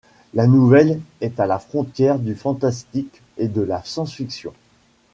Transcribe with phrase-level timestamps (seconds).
[0.33, 4.51] La nouvelle est à la frontière du fantastique et de la science-fiction.